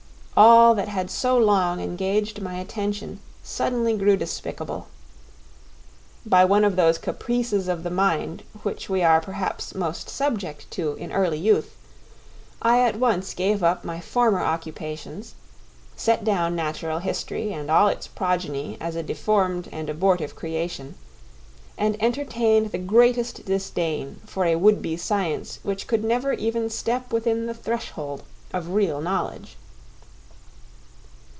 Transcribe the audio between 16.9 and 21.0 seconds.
history and all its progeny as a deformed and abortive creation,